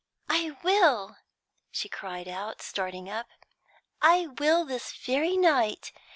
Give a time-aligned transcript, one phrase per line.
[0.29, 1.17] "I will,"
[1.69, 3.27] she cried out, starting up,
[4.01, 5.91] "I will this very night!